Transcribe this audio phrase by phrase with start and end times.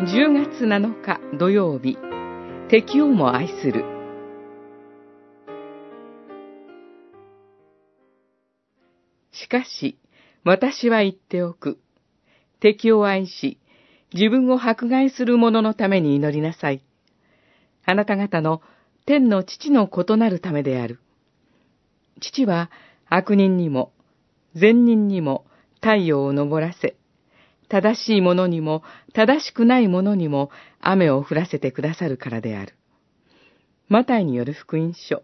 [0.00, 1.98] 10月7日土曜日、
[2.70, 3.84] 敵をも愛する。
[9.32, 9.98] しかし、
[10.44, 11.80] 私は言っておく。
[12.60, 13.58] 敵を愛し、
[14.14, 16.84] 自分を迫害する者のために祈りなさい。
[17.84, 18.62] あなた方の
[19.04, 21.00] 天の父の異なるためである。
[22.20, 22.70] 父は
[23.08, 23.90] 悪人にも、
[24.54, 25.44] 善人にも
[25.80, 26.94] 太陽を昇らせ、
[27.68, 28.82] 正しい者にも
[29.12, 30.50] 正しくない者にも
[30.80, 32.74] 雨を降らせてくださるからである。
[33.88, 35.22] マタイによる福音書、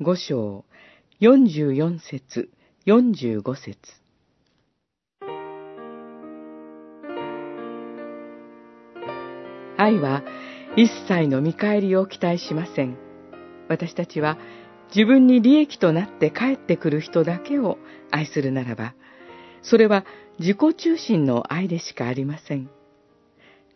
[0.00, 0.64] 五章、
[1.20, 2.50] 四十四節、
[2.84, 3.76] 四十五節。
[9.78, 10.22] 愛は
[10.76, 12.96] 一切の見返りを期待しません。
[13.68, 14.38] 私たちは
[14.94, 17.78] 自分に利益となって帰ってくる人だけを
[18.10, 18.94] 愛するならば、
[19.62, 20.04] それは
[20.38, 22.68] 自己中心の愛でしかありません。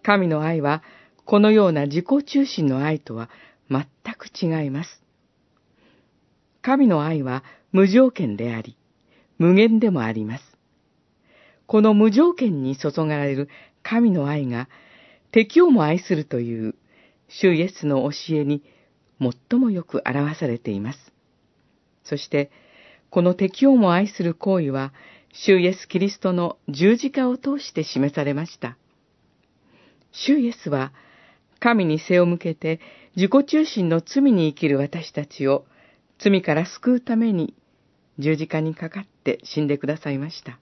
[0.02, 0.82] 神の愛は、
[1.24, 3.30] このような自己中心の愛とは
[3.70, 5.02] 全く違います。
[6.62, 8.76] 神の愛は無条件であり、
[9.38, 10.44] 無限でもあります。
[11.66, 13.48] この無条件に注がれる
[13.82, 14.68] 神の愛が、
[15.32, 16.74] 敵をも愛するという、
[17.28, 18.62] 主イエスの教えに
[19.20, 20.98] 最もよく表されています。
[22.04, 22.50] そして、
[23.08, 24.92] この敵をも愛する行為は、
[25.32, 28.76] 主イエス・キリストの十字架を通して示されました。
[30.12, 30.92] 主イエスは、
[31.60, 32.80] 神に背を向けて
[33.16, 35.66] 自己中心の罪に生きる私たちを
[36.18, 37.54] 罪から救うために
[38.18, 40.58] 十字架にかかって死んでくださいました。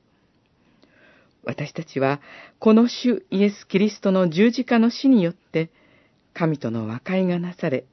[1.44, 2.20] 私たちは
[2.58, 5.70] この主イエス・キリストの十字架の死によって
[6.34, 7.84] 神との和解がなされ、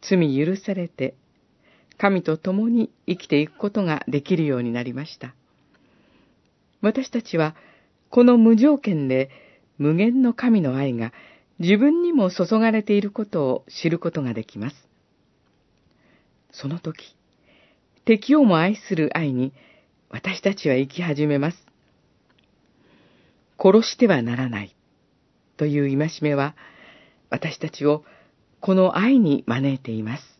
[0.00, 1.14] 罪許されて
[1.98, 5.34] 神と共に生きていくことができるようになりました。
[6.80, 7.54] 私たちは、
[8.08, 9.30] この無条件で
[9.78, 11.12] 無限の神の愛が
[11.58, 14.76] 自分にも注がれていることを知ることができます。
[16.52, 17.14] その時、
[18.04, 19.52] 敵をも愛する愛に
[20.08, 21.66] 私たちは生き始めます。
[23.58, 24.74] 殺してはならない
[25.56, 26.56] という戒めは
[27.28, 28.04] 私たちを
[28.60, 30.39] この愛に招いています。